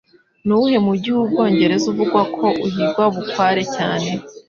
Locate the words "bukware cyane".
3.13-4.09